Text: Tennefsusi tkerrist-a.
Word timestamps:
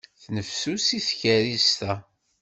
Tennefsusi 0.23 0.99
tkerrist-a. 1.07 1.93